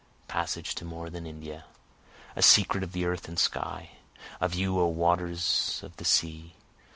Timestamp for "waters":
4.87-5.79